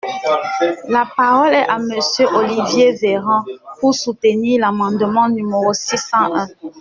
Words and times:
La 0.89 1.07
parole 1.15 1.53
est 1.53 1.67
à 1.69 1.77
Monsieur 1.77 2.25
Olivier 2.33 2.93
Véran, 2.93 3.43
pour 3.79 3.93
soutenir 3.93 4.59
l’amendement 4.59 5.29
numéro 5.29 5.71
six 5.73 5.95
cent 5.99 6.33
un. 6.35 6.47